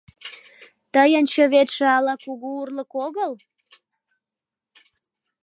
[0.93, 3.31] —Тыйын чыветше ала кугу урлык огыл?